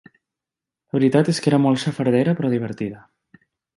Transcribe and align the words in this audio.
La 0.07 0.95
veritat 0.95 1.29
és 1.33 1.41
que 1.43 1.51
era 1.51 1.59
molt 1.67 1.81
xafardera 1.83 2.35
però 2.41 2.51
divertida. 2.55 3.05